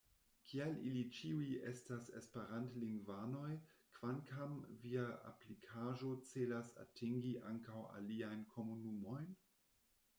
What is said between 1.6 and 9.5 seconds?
estas esperantlingvanoj, kvankam via aplikaĵo celas atingi ankaŭ aliajn komunumojn?